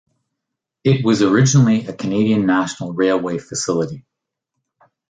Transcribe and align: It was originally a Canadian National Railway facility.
It 0.83 1.05
was 1.05 1.21
originally 1.21 1.85
a 1.85 1.93
Canadian 1.93 2.47
National 2.47 2.91
Railway 2.91 3.37
facility. 3.37 4.03